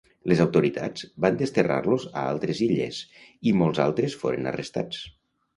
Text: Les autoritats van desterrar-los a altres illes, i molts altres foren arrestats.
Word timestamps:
Les 0.31 0.39
autoritats 0.45 1.03
van 1.25 1.37
desterrar-los 1.41 2.07
a 2.21 2.25
altres 2.31 2.63
illes, 2.69 3.03
i 3.51 3.55
molts 3.61 3.85
altres 3.89 4.21
foren 4.23 4.53
arrestats. 4.55 5.07